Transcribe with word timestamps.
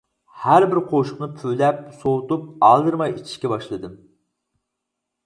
ھەر 0.43 0.63
بىر 0.69 0.77
قوشۇقنى 0.93 1.27
پۈۋلەپ 1.41 1.83
سوۋۇتۇپ، 1.97 2.47
ئالدىرىماي 2.71 3.13
ئىچىشكە 3.19 3.53
باشلىدىم. 3.53 3.95